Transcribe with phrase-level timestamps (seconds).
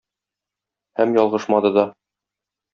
[1.03, 1.87] Һәм ялгышмады да.